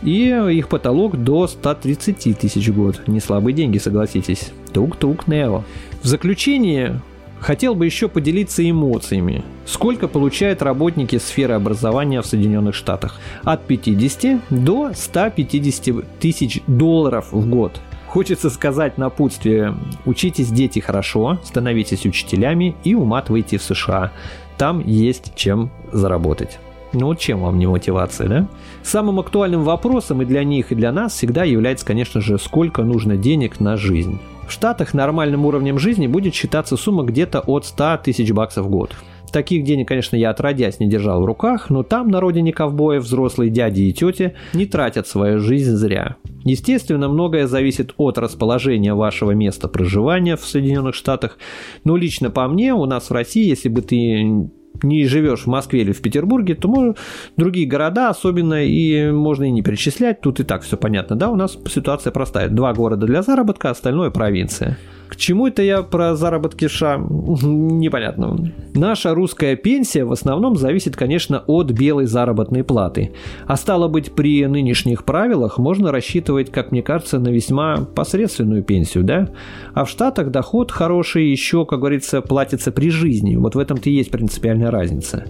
и 0.04 0.30
их 0.52 0.70
потолок 0.70 1.18
до 1.18 1.48
130 1.48 2.40
тысяч 2.40 2.70
в 2.70 2.76
год. 2.76 3.02
Не 3.08 3.20
слабые 3.20 3.54
деньги, 3.54 3.78
согласитесь. 3.78 4.52
Тук-тук, 4.72 5.28
Нео. 5.28 5.64
В 6.02 6.08
заключение 6.08 7.02
хотел 7.42 7.76
бы 7.76 7.86
еще 7.86 8.08
поделиться 8.08 8.64
эмоциями. 8.70 9.44
Сколько 9.66 10.08
получают 10.08 10.62
работники 10.62 11.18
сферы 11.18 11.56
образования 11.56 12.22
в 12.22 12.26
Соединенных 12.26 12.74
Штатах? 12.74 13.20
От 13.44 13.66
50 13.68 14.40
до 14.50 14.92
150 14.94 16.20
тысяч 16.20 16.62
долларов 16.68 17.34
в 17.34 17.50
год. 17.50 17.82
Хочется 18.14 18.52
сказать 18.52 19.00
напутствие. 19.00 19.74
Учитесь, 20.06 20.52
дети, 20.52 20.78
хорошо, 20.78 21.40
становитесь 21.44 22.06
учителями 22.06 22.76
и 22.84 22.94
уматывайте 22.94 23.58
в 23.58 23.64
США. 23.64 24.12
Там 24.56 24.84
есть 24.86 25.34
чем 25.34 25.72
заработать. 25.92 26.60
Ну 26.94 27.08
вот 27.08 27.18
чем 27.18 27.40
вам 27.40 27.58
не 27.58 27.66
мотивация, 27.66 28.30
да? 28.30 28.48
Самым 28.84 29.20
актуальным 29.20 29.64
вопросом 29.64 30.22
и 30.22 30.26
для 30.26 30.44
них, 30.44 30.72
и 30.72 30.76
для 30.76 30.92
нас 30.92 31.14
всегда 31.14 31.44
является, 31.44 31.88
конечно 31.88 32.22
же, 32.22 32.38
сколько 32.38 32.84
нужно 32.84 33.18
денег 33.18 33.60
на 33.60 33.78
жизнь. 33.78 34.20
В 34.48 34.52
Штатах 34.52 34.94
нормальным 34.94 35.48
уровнем 35.48 35.80
жизни 35.80 36.06
будет 36.06 36.36
считаться 36.36 36.78
сумма 36.78 37.02
где-то 37.06 37.40
от 37.40 37.66
100 37.66 38.02
тысяч 38.04 38.32
баксов 38.32 38.68
в 38.68 38.70
год. 38.70 38.96
Таких 39.34 39.64
денег, 39.64 39.88
конечно, 39.88 40.16
я 40.16 40.30
отродясь 40.30 40.80
не 40.80 40.88
держал 40.88 41.24
в 41.24 41.26
руках, 41.26 41.72
но 41.72 41.82
там, 41.82 42.10
на 42.10 42.20
родине 42.20 42.54
ковбоев, 42.54 43.02
взрослые 43.02 43.50
дяди 43.50 43.82
и 43.82 43.92
тети 43.92 44.36
не 44.54 44.68
тратят 44.68 45.08
свою 45.08 45.40
жизнь 45.40 45.72
зря. 45.72 46.18
Естественно, 46.44 47.10
многое 47.10 47.48
зависит 47.48 47.96
от 47.98 48.20
расположения 48.20 48.94
вашего 48.94 49.32
места 49.32 49.68
проживания 49.68 50.38
в 50.38 50.46
Соединенных 50.46 50.94
Штатах, 50.94 51.40
но 51.84 51.98
лично 51.98 52.30
по 52.30 52.48
мне, 52.48 52.76
у 52.76 52.86
нас 52.86 53.10
в 53.10 53.14
России, 53.14 53.50
если 53.50 53.70
бы 53.70 53.82
ты 53.82 54.50
не 54.84 55.06
живешь 55.08 55.42
в 55.42 55.48
Москве 55.48 55.82
или 55.82 55.94
в 55.94 56.02
Петербурге, 56.02 56.54
то 56.54 56.94
другие 57.36 57.68
города 57.68 58.10
особенно 58.10 58.64
и 58.64 59.10
можно 59.10 59.46
и 59.46 59.52
не 59.52 59.64
перечислять. 59.64 60.22
Тут 60.22 60.42
и 60.42 60.44
так 60.44 60.62
все 60.62 60.78
понятно. 60.78 61.16
Да, 61.16 61.32
у 61.32 61.36
нас 61.36 61.58
ситуация 61.68 62.12
простая. 62.12 62.50
Два 62.50 62.74
города 62.74 63.08
для 63.08 63.24
заработка, 63.24 63.72
остальное 63.72 64.12
провинция. 64.12 64.78
К 65.14 65.16
чему 65.16 65.46
это 65.46 65.62
я 65.62 65.84
про 65.84 66.16
заработки 66.16 66.68
США? 66.68 66.98
Непонятно. 66.98 68.52
Наша 68.74 69.14
русская 69.14 69.56
пенсия 69.56 70.06
в 70.06 70.12
основном 70.12 70.56
зависит, 70.56 70.96
конечно, 70.96 71.44
от 71.46 71.70
белой 71.70 72.08
заработной 72.08 72.64
платы. 72.64 73.12
А 73.46 73.56
стало 73.56 73.88
быть, 73.88 74.14
при 74.14 74.44
нынешних 74.48 75.06
правилах 75.06 75.60
можно 75.60 75.92
рассчитывать, 75.92 76.52
как 76.52 76.72
мне 76.72 76.82
кажется, 76.82 77.20
на 77.20 77.30
весьма 77.30 77.86
посредственную 77.94 78.64
пенсию, 78.64 79.04
да? 79.04 79.30
А 79.76 79.86
в 79.86 79.90
Штатах 79.90 80.32
доход 80.32 80.72
хороший 80.72 81.30
еще, 81.30 81.64
как 81.68 81.82
говорится, 81.82 82.22
платится 82.22 82.72
при 82.72 82.90
жизни. 82.90 83.36
Вот 83.36 83.54
в 83.54 83.60
этом-то 83.60 83.92
и 83.92 83.94
есть 83.94 84.10
принципиальная 84.10 84.72
разница. 84.72 85.26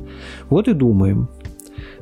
Вот 0.49 0.69
и 0.69 0.73
думаем. 0.73 1.27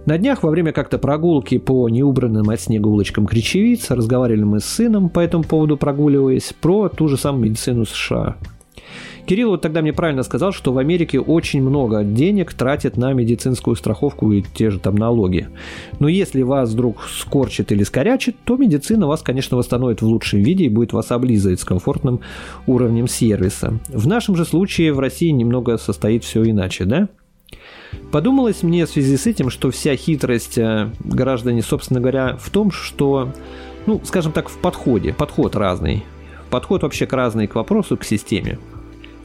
На 0.06 0.18
днях 0.18 0.42
во 0.42 0.50
время 0.50 0.72
как-то 0.72 0.98
прогулки 0.98 1.60
по 1.60 1.88
неубранным 1.88 2.50
от 2.50 2.60
снега 2.60 2.88
улочкам 2.88 3.28
Кричевиц 3.28 3.92
разговаривали 3.92 4.44
мы 4.44 4.60
с 4.60 4.66
сыном 4.66 5.10
по 5.10 5.20
этому 5.20 5.44
поводу 5.44 5.78
прогуливаясь 5.78 6.54
про 6.60 6.90
ту 6.90 7.08
же 7.08 7.18
самую 7.18 7.46
медицину 7.46 7.86
США. 7.86 8.36
Кирилл 9.28 9.52
вот 9.52 9.62
тогда 9.62 9.84
мне 9.84 9.94
правильно 9.94 10.24
сказал, 10.24 10.52
что 10.52 10.74
в 10.74 10.80
Америке 10.80 11.20
очень 11.20 11.62
много 11.62 12.04
денег 12.04 12.52
тратят 12.54 12.98
на 12.98 13.14
медицинскую 13.14 13.76
страховку 13.76 14.32
и 14.32 14.42
те 14.42 14.72
же 14.72 14.80
там 14.80 14.96
налоги. 14.96 15.50
Но 16.00 16.08
если 16.08 16.42
вас 16.42 16.72
вдруг 16.72 17.04
скорчит 17.04 17.72
или 17.72 17.84
скорячит, 17.84 18.36
то 18.44 18.58
медицина 18.58 19.06
вас, 19.06 19.22
конечно, 19.22 19.56
восстановит 19.56 20.02
в 20.02 20.08
лучшем 20.08 20.42
виде 20.42 20.66
и 20.66 20.70
будет 20.70 20.94
вас 20.94 21.12
облизывать 21.12 21.60
с 21.60 21.64
комфортным 21.64 22.22
уровнем 22.66 23.08
сервиса. 23.08 23.80
В 23.90 24.08
нашем 24.08 24.36
же 24.36 24.46
случае 24.46 24.94
в 24.94 25.00
России 25.00 25.30
немного 25.30 25.78
состоит 25.78 26.24
все 26.24 26.44
иначе, 26.44 26.86
да? 26.86 27.08
Подумалось 28.12 28.64
мне 28.64 28.86
в 28.86 28.90
связи 28.90 29.18
с 29.18 29.28
этим, 29.28 29.50
что 29.50 29.72
вся 29.72 29.96
хитрость 29.96 30.58
э, 30.58 30.90
граждане, 31.00 31.62
собственно 31.62 32.00
говоря, 32.00 32.38
в 32.38 32.50
том, 32.50 32.72
что, 32.72 33.32
ну, 33.86 34.02
скажем 34.04 34.32
так, 34.32 34.50
в 34.50 34.58
подходе, 34.58 35.14
подход 35.14 35.56
разный. 35.56 36.04
Подход 36.50 36.84
вообще 36.84 37.06
к 37.06 37.14
разный 37.14 37.48
к 37.48 37.56
вопросу, 37.56 37.98
к 37.98 38.04
системе. 38.04 38.60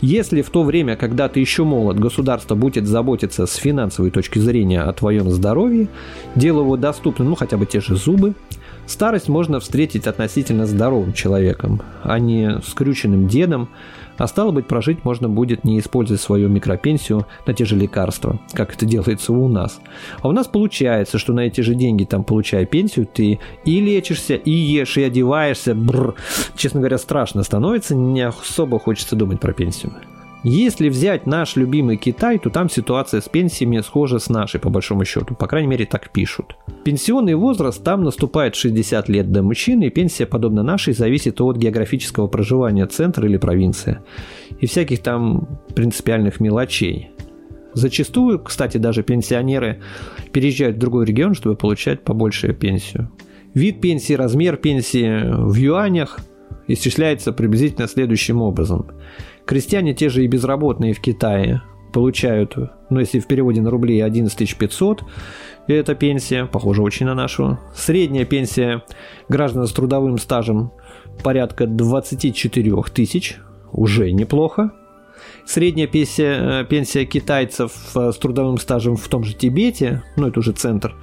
Если 0.00 0.42
в 0.42 0.50
то 0.50 0.62
время, 0.62 0.94
когда 0.94 1.28
ты 1.28 1.40
еще 1.40 1.64
молод, 1.64 1.98
государство 1.98 2.54
будет 2.54 2.86
заботиться 2.86 3.46
с 3.46 3.54
финансовой 3.54 4.10
точки 4.10 4.38
зрения 4.38 4.82
о 4.82 4.92
твоем 4.92 5.30
здоровье, 5.30 5.88
делая 6.34 6.64
его 6.64 6.76
доступным, 6.76 7.30
ну 7.30 7.34
хотя 7.34 7.56
бы 7.56 7.64
те 7.64 7.80
же 7.80 7.96
зубы, 7.96 8.34
старость 8.86 9.28
можно 9.28 9.58
встретить 9.58 10.06
относительно 10.06 10.66
здоровым 10.66 11.14
человеком, 11.14 11.80
а 12.02 12.18
не 12.18 12.60
скрюченным 12.66 13.26
дедом, 13.26 13.70
а 14.18 14.26
стало 14.26 14.50
быть, 14.50 14.66
прожить 14.66 15.04
можно 15.04 15.28
будет 15.28 15.64
не 15.64 15.78
используя 15.78 16.18
свою 16.18 16.48
микропенсию 16.48 17.26
на 17.46 17.54
те 17.54 17.64
же 17.64 17.76
лекарства, 17.76 18.38
как 18.52 18.74
это 18.74 18.86
делается 18.86 19.32
у 19.32 19.48
нас. 19.48 19.80
А 20.20 20.28
у 20.28 20.32
нас 20.32 20.46
получается, 20.46 21.18
что 21.18 21.32
на 21.32 21.40
эти 21.40 21.60
же 21.60 21.74
деньги, 21.74 22.04
там, 22.04 22.24
получая 22.24 22.66
пенсию, 22.66 23.06
ты 23.06 23.38
и 23.64 23.80
лечишься, 23.80 24.34
и 24.34 24.50
ешь, 24.50 24.96
и 24.96 25.02
одеваешься. 25.02 25.74
Бррр. 25.74 26.14
Честно 26.56 26.80
говоря, 26.80 26.98
страшно 26.98 27.42
становится, 27.42 27.94
не 27.94 28.22
особо 28.22 28.78
хочется 28.78 29.16
думать 29.16 29.40
про 29.40 29.52
пенсию. 29.52 29.92
Если 30.44 30.88
взять 30.88 31.26
наш 31.26 31.56
любимый 31.56 31.96
Китай, 31.96 32.38
то 32.38 32.50
там 32.50 32.70
ситуация 32.70 33.20
с 33.20 33.28
пенсиями 33.28 33.80
схожа 33.80 34.18
с 34.18 34.28
нашей, 34.28 34.60
по 34.60 34.70
большому 34.70 35.04
счету. 35.04 35.34
По 35.34 35.46
крайней 35.46 35.68
мере, 35.68 35.86
так 35.86 36.10
пишут. 36.12 36.56
Пенсионный 36.84 37.34
возраст 37.34 37.82
там 37.82 38.04
наступает 38.04 38.54
60 38.54 39.08
лет 39.08 39.32
для 39.32 39.42
мужчины, 39.42 39.86
и 39.86 39.90
пенсия, 39.90 40.26
подобно 40.26 40.62
нашей, 40.62 40.94
зависит 40.94 41.40
от 41.40 41.56
географического 41.56 42.28
проживания 42.28 42.86
центра 42.86 43.26
или 43.26 43.38
провинции. 43.38 43.98
И 44.60 44.66
всяких 44.66 45.02
там 45.02 45.48
принципиальных 45.74 46.38
мелочей. 46.38 47.10
Зачастую, 47.74 48.38
кстати, 48.38 48.78
даже 48.78 49.02
пенсионеры 49.02 49.82
переезжают 50.32 50.76
в 50.76 50.80
другой 50.80 51.06
регион, 51.06 51.34
чтобы 51.34 51.56
получать 51.56 52.04
побольше 52.04 52.54
пенсию. 52.54 53.10
Вид 53.52 53.80
пенсии, 53.80 54.12
размер 54.12 54.56
пенсии 54.56 55.24
в 55.28 55.54
юанях 55.54 56.20
исчисляется 56.68 57.32
приблизительно 57.32 57.88
следующим 57.88 58.40
образом. 58.40 58.86
Крестьяне 59.46 59.94
те 59.94 60.08
же 60.08 60.24
и 60.24 60.28
безработные 60.28 60.92
в 60.92 61.00
Китае 61.00 61.62
получают, 61.92 62.56
ну 62.90 63.00
если 63.00 63.20
в 63.20 63.26
переводе 63.26 63.60
на 63.62 63.70
рубли 63.70 64.00
11 64.00 64.58
500, 64.58 65.04
это 65.68 65.94
пенсия, 65.94 66.46
похоже 66.46 66.82
очень 66.82 67.06
на 67.06 67.14
нашу. 67.14 67.58
Средняя 67.74 68.24
пенсия 68.24 68.82
граждан 69.28 69.66
с 69.66 69.72
трудовым 69.72 70.18
стажем 70.18 70.72
порядка 71.22 71.66
24 71.66 72.82
тысяч, 72.92 73.38
уже 73.72 74.10
неплохо. 74.10 74.72
Средняя 75.44 75.86
пенсия, 75.86 76.64
пенсия 76.64 77.04
китайцев 77.04 77.72
э, 77.94 78.12
с 78.12 78.16
трудовым 78.18 78.58
стажем 78.58 78.96
в 78.96 79.08
том 79.08 79.24
же 79.24 79.34
Тибете, 79.34 80.02
ну 80.16 80.28
это 80.28 80.40
уже 80.40 80.52
центр, 80.52 80.94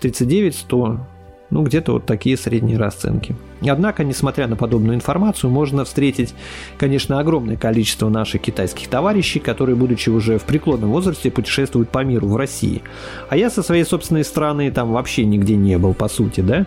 39 0.00 0.56
100 0.56 1.00
ну, 1.50 1.62
где-то 1.62 1.92
вот 1.92 2.06
такие 2.06 2.36
средние 2.36 2.78
расценки. 2.78 3.34
Однако, 3.66 4.04
несмотря 4.04 4.46
на 4.46 4.56
подобную 4.56 4.94
информацию, 4.94 5.50
можно 5.50 5.84
встретить, 5.84 6.34
конечно, 6.78 7.18
огромное 7.18 7.56
количество 7.56 8.08
наших 8.08 8.42
китайских 8.42 8.88
товарищей, 8.88 9.40
которые, 9.40 9.76
будучи 9.76 10.08
уже 10.08 10.38
в 10.38 10.44
преклонном 10.44 10.90
возрасте, 10.90 11.30
путешествуют 11.30 11.90
по 11.90 12.04
миру 12.04 12.28
в 12.28 12.36
России. 12.36 12.82
А 13.28 13.36
я 13.36 13.50
со 13.50 13.62
своей 13.62 13.84
собственной 13.84 14.24
страны 14.24 14.70
там 14.70 14.92
вообще 14.92 15.24
нигде 15.24 15.56
не 15.56 15.76
был, 15.78 15.94
по 15.94 16.08
сути, 16.08 16.40
да? 16.40 16.66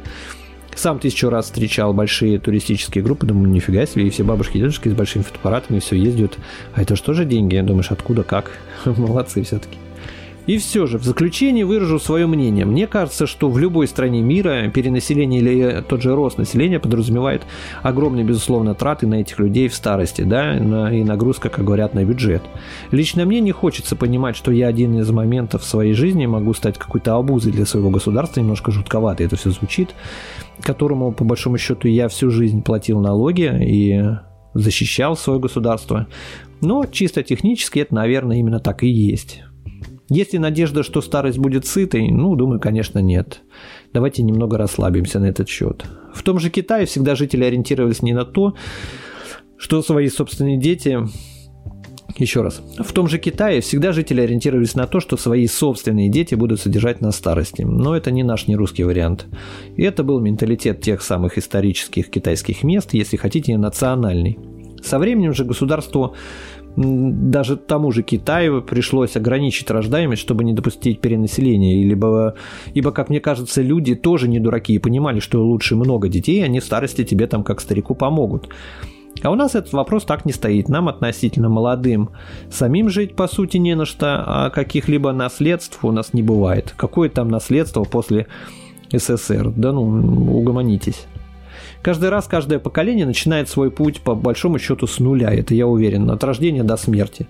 Сам 0.75 0.99
тысячу 0.99 1.29
раз 1.29 1.45
встречал 1.45 1.93
большие 1.93 2.39
туристические 2.39 3.03
группы, 3.03 3.27
думаю, 3.27 3.47
нифига 3.49 3.85
себе, 3.85 4.07
и 4.07 4.09
все 4.09 4.23
бабушки 4.23 4.57
и 4.57 4.59
дедушки 4.59 4.89
с 4.89 4.93
большими 4.93 5.23
фотоаппаратами 5.23 5.79
все 5.79 5.95
ездят. 5.95 6.37
А 6.73 6.81
это 6.81 6.95
что 6.95 7.13
же 7.13 7.25
деньги? 7.25 7.59
Думаешь, 7.59 7.91
откуда, 7.91 8.23
как? 8.23 8.51
Молодцы 8.85 9.43
все-таки. 9.43 9.77
И 10.45 10.57
все 10.57 10.87
же, 10.87 10.97
в 10.97 11.03
заключение 11.03 11.65
выражу 11.65 11.99
свое 11.99 12.27
мнение. 12.27 12.65
Мне 12.65 12.85
кажется, 12.85 13.27
что 13.27 13.49
в 13.49 13.57
любой 13.57 13.87
стране 13.87 14.21
мира 14.21 14.69
перенаселение 14.69 15.39
или 15.41 15.83
тот 15.87 16.01
же 16.01 16.13
рост 16.15 16.37
населения 16.37 16.79
подразумевает 16.79 17.43
огромные, 17.81 18.25
безусловно, 18.25 18.75
траты 18.75 19.07
на 19.07 19.15
этих 19.21 19.39
людей 19.39 19.69
в 19.69 19.73
старости, 19.73 20.21
да, 20.23 20.57
и 20.91 21.03
нагрузка, 21.03 21.49
как 21.49 21.63
говорят, 21.63 21.93
на 21.93 22.03
бюджет. 22.03 22.43
Лично 22.91 23.25
мне 23.25 23.39
не 23.39 23.51
хочется 23.51 23.95
понимать, 23.95 24.35
что 24.35 24.51
я 24.51 24.67
один 24.67 24.99
из 24.99 25.09
моментов 25.11 25.61
в 25.61 25.65
своей 25.65 25.93
жизни 25.93 26.25
могу 26.25 26.53
стать 26.53 26.77
какой-то 26.77 27.15
обузой 27.15 27.53
для 27.53 27.65
своего 27.65 27.89
государства, 27.89 28.41
немножко 28.41 28.71
жутковато 28.71 29.23
это 29.23 29.37
все 29.37 29.49
звучит, 29.49 29.95
которому, 30.61 31.13
по 31.13 31.23
большому 31.23 31.57
счету, 31.57 31.87
я 31.87 32.09
всю 32.09 32.29
жизнь 32.29 32.63
платил 32.63 32.99
налоги 32.99 33.49
и 33.65 34.01
защищал 34.53 35.15
свое 35.15 35.39
государство. 35.39 36.07
Но 36.61 36.85
чисто 36.85 37.23
технически 37.23 37.79
это, 37.79 37.95
наверное, 37.95 38.37
именно 38.37 38.59
так 38.59 38.83
и 38.83 38.87
есть. 38.87 39.41
Есть 40.09 40.33
ли 40.33 40.39
надежда, 40.39 40.83
что 40.83 41.01
старость 41.01 41.37
будет 41.37 41.65
сытой? 41.65 42.09
Ну, 42.11 42.35
думаю, 42.35 42.59
конечно, 42.59 42.99
нет. 42.99 43.41
Давайте 43.93 44.21
немного 44.23 44.57
расслабимся 44.57 45.19
на 45.19 45.25
этот 45.25 45.47
счет. 45.47 45.85
В 46.13 46.23
том 46.23 46.39
же 46.39 46.49
Китае 46.49 46.85
всегда 46.85 47.15
жители 47.15 47.43
ориентировались 47.43 48.01
не 48.01 48.13
на 48.13 48.25
то, 48.25 48.55
что 49.57 49.81
свои 49.81 50.09
собственные 50.09 50.57
дети 50.57 50.99
еще 52.17 52.41
раз. 52.41 52.61
В 52.77 52.91
том 52.91 53.07
же 53.07 53.17
Китае 53.17 53.61
всегда 53.61 53.91
жители 53.91 54.21
ориентировались 54.21 54.75
на 54.75 54.85
то, 54.85 54.99
что 54.99 55.17
свои 55.17 55.47
собственные 55.47 56.09
дети 56.09 56.35
будут 56.35 56.59
содержать 56.59 57.01
на 57.01 57.11
старости. 57.11 57.63
Но 57.63 57.95
это 57.95 58.11
не 58.11 58.23
наш, 58.23 58.47
не 58.47 58.55
русский 58.55 58.83
вариант. 58.83 59.25
И 59.77 59.83
это 59.83 60.03
был 60.03 60.19
менталитет 60.19 60.81
тех 60.81 61.01
самых 61.01 61.37
исторических 61.37 62.09
китайских 62.09 62.63
мест, 62.63 62.93
если 62.93 63.17
хотите, 63.17 63.57
национальный. 63.57 64.37
Со 64.83 64.99
временем 64.99 65.33
же 65.33 65.45
государству 65.45 66.13
даже 66.75 67.55
тому 67.55 67.91
же 67.91 68.01
Китаю 68.01 68.61
пришлось 68.61 69.15
ограничить 69.15 69.69
рождаемость, 69.69 70.21
чтобы 70.21 70.43
не 70.43 70.53
допустить 70.53 71.01
перенаселения. 71.01 71.85
Либо, 71.85 72.35
ибо, 72.73 72.91
как 72.91 73.09
мне 73.09 73.19
кажется, 73.19 73.61
люди 73.61 73.95
тоже 73.95 74.27
не 74.27 74.39
дураки 74.39 74.73
и 74.73 74.79
понимали, 74.79 75.19
что 75.19 75.43
лучше 75.45 75.75
много 75.75 76.09
детей, 76.09 76.43
они 76.43 76.59
в 76.59 76.65
старости 76.65 77.03
тебе 77.03 77.27
там 77.27 77.43
как 77.43 77.61
старику 77.61 77.93
помогут. 77.93 78.49
А 79.21 79.29
у 79.29 79.35
нас 79.35 79.53
этот 79.53 79.71
вопрос 79.73 80.03
так 80.03 80.25
не 80.25 80.33
стоит. 80.33 80.67
Нам 80.67 80.89
относительно 80.89 81.47
молодым 81.47 82.09
самим 82.49 82.89
жить 82.89 83.15
по 83.15 83.27
сути 83.27 83.57
не 83.57 83.75
на 83.75 83.85
что, 83.85 84.23
а 84.25 84.49
каких-либо 84.49 85.11
наследств 85.11 85.85
у 85.85 85.91
нас 85.91 86.13
не 86.13 86.23
бывает. 86.23 86.73
Какое 86.75 87.09
там 87.09 87.27
наследство 87.27 87.83
после 87.83 88.25
СССР? 88.91 89.51
Да 89.55 89.71
ну, 89.71 89.83
угомонитесь. 90.35 91.05
Каждый 91.83 92.07
раз 92.07 92.27
каждое 92.27 92.59
поколение 92.59 93.05
начинает 93.05 93.49
свой 93.49 93.69
путь 93.69 93.99
по 93.99 94.15
большому 94.15 94.57
счету 94.57 94.87
с 94.87 94.99
нуля, 94.99 95.33
это 95.33 95.53
я 95.53 95.67
уверен, 95.67 96.09
от 96.09 96.23
рождения 96.23 96.63
до 96.63 96.77
смерти. 96.77 97.27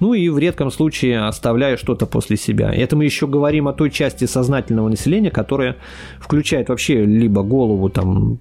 Ну 0.00 0.14
и 0.14 0.26
в 0.30 0.38
редком 0.38 0.70
случае 0.70 1.26
оставляя 1.26 1.76
что-то 1.76 2.06
после 2.06 2.38
себя. 2.38 2.72
Это 2.72 2.96
мы 2.96 3.04
еще 3.04 3.26
говорим 3.26 3.68
о 3.68 3.74
той 3.74 3.90
части 3.90 4.24
сознательного 4.24 4.88
населения, 4.88 5.30
которая 5.30 5.76
включает 6.18 6.70
вообще 6.70 7.04
либо 7.04 7.42
голову 7.42 7.90
там 7.90 8.40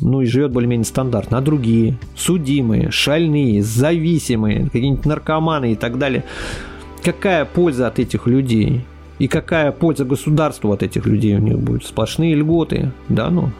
ну 0.00 0.22
и 0.22 0.26
живет 0.26 0.52
более-менее 0.52 0.86
стандартно, 0.86 1.38
а 1.38 1.40
другие, 1.40 1.98
судимые, 2.16 2.92
шальные, 2.92 3.62
зависимые, 3.62 4.66
какие-нибудь 4.66 5.04
наркоманы 5.04 5.72
и 5.72 5.76
так 5.76 5.98
далее. 5.98 6.22
Какая 7.02 7.44
польза 7.44 7.88
от 7.88 7.98
этих 7.98 8.28
людей? 8.28 8.84
И 9.18 9.26
какая 9.26 9.72
польза 9.72 10.04
государству 10.04 10.72
от 10.72 10.84
этих 10.84 11.06
людей 11.06 11.34
у 11.34 11.40
них 11.40 11.58
будет? 11.58 11.84
Сплошные 11.84 12.36
льготы, 12.36 12.92
да 13.08 13.30
ну. 13.30 13.50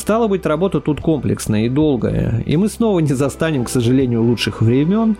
Стало 0.00 0.28
быть, 0.28 0.46
работа 0.46 0.80
тут 0.80 1.02
комплексная 1.02 1.66
и 1.66 1.68
долгая, 1.68 2.42
и 2.46 2.56
мы 2.56 2.70
снова 2.70 3.00
не 3.00 3.12
застанем, 3.12 3.66
к 3.66 3.68
сожалению, 3.68 4.22
лучших 4.22 4.62
времен. 4.62 5.18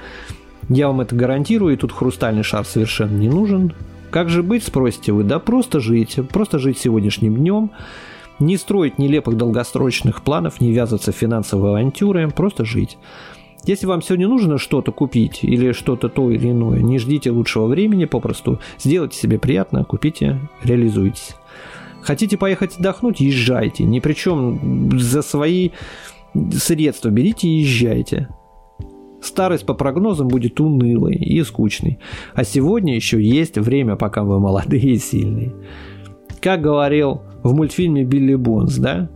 Я 0.71 0.87
вам 0.87 1.03
это 1.03 1.15
гарантирую, 1.15 1.75
и 1.75 1.77
тут 1.77 1.93
хрустальный 1.93 2.43
шар 2.43 2.65
совершенно 2.65 3.15
не 3.15 3.29
нужен. 3.29 3.75
Как 4.11 4.31
же 4.31 4.43
быть, 4.43 4.65
спросите 4.65 5.13
вы? 5.13 5.23
Да 5.23 5.39
просто 5.39 5.81
жить, 5.81 6.19
просто 6.33 6.59
жить 6.59 6.79
сегодняшним 6.79 7.37
днем, 7.37 7.73
не 8.39 8.57
строить 8.57 8.99
нелепых 8.99 9.37
долгосрочных 9.37 10.23
планов, 10.23 10.63
не 10.63 10.73
ввязываться 10.73 11.13
в 11.13 11.17
финансовые 11.17 11.73
авантюры, 11.73 12.31
просто 12.31 12.65
жить. 12.65 12.97
Если 13.67 13.85
вам 13.85 14.01
сегодня 14.01 14.29
нужно 14.29 14.57
что-то 14.57 14.93
купить 14.93 15.41
или 15.43 15.73
что-то 15.73 16.09
то 16.09 16.31
или 16.31 16.53
иное, 16.53 16.81
не 16.81 16.99
ждите 16.99 17.31
лучшего 17.31 17.67
времени, 17.67 18.07
попросту 18.07 18.61
сделайте 18.79 19.19
себе 19.19 19.39
приятно, 19.39 19.85
купите, 19.85 20.41
реализуйтесь. 20.65 21.37
Хотите 22.03 22.37
поехать 22.37 22.77
отдохнуть? 22.77 23.21
Езжайте. 23.21 23.85
Ни 23.85 24.01
при 24.01 24.15
чем 24.15 24.99
за 24.99 25.23
свои 25.23 25.71
средства 26.53 27.09
берите 27.11 27.49
и 27.49 27.61
езжайте. 27.61 28.29
Старость 29.23 29.67
по 29.67 29.75
прогнозам 29.75 30.29
будет 30.29 30.61
унылой 30.61 31.15
и 31.15 31.43
скучной. 31.43 31.99
А 32.35 32.45
сегодня 32.45 32.95
еще 32.95 33.23
есть 33.23 33.59
время, 33.59 33.97
пока 33.97 34.23
вы 34.23 34.41
молодые 34.41 34.95
и 34.95 34.97
сильные. 34.97 35.53
Как 36.41 36.63
говорил 36.63 37.23
в 37.43 37.55
мультфильме 37.55 38.05
Билли 38.05 38.35
Бонс, 38.35 38.77
да? 38.77 39.11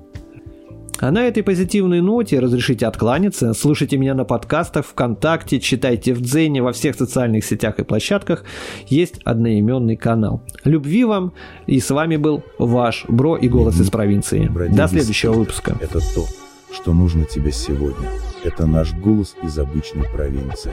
А 1.00 1.10
на 1.10 1.24
этой 1.26 1.42
позитивной 1.42 2.00
ноте 2.00 2.38
разрешите 2.38 2.86
откланяться. 2.86 3.52
Слушайте 3.52 3.96
меня 3.96 4.14
на 4.14 4.24
подкастах, 4.24 4.86
ВКонтакте, 4.86 5.58
читайте 5.60 6.14
в 6.14 6.20
Дзене, 6.20 6.62
во 6.62 6.72
всех 6.72 6.94
социальных 6.94 7.44
сетях 7.44 7.78
и 7.78 7.84
площадках. 7.84 8.44
Есть 8.86 9.20
одноименный 9.24 9.96
канал. 9.96 10.42
Любви 10.64 11.04
вам. 11.04 11.32
И 11.66 11.80
с 11.80 11.90
вами 11.90 12.16
был 12.16 12.42
ваш 12.58 13.04
Бро 13.08 13.36
и 13.36 13.48
Голос 13.48 13.80
из 13.80 13.90
провинции. 13.90 14.50
До 14.74 14.86
следующего 14.88 15.32
выпуска. 15.32 15.76
Это 15.80 15.98
то, 15.98 16.26
что 16.72 16.92
нужно 16.92 17.24
тебе 17.24 17.50
сегодня. 17.50 18.08
Это 18.44 18.66
наш 18.66 18.92
голос 18.94 19.34
из 19.42 19.58
обычной 19.58 20.04
провинции. 20.12 20.72